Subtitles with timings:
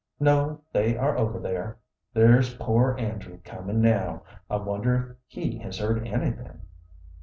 [0.19, 1.77] "No; they are over there.
[2.11, 6.61] There's poor Andrew coming now; I wonder if he has heard anything?"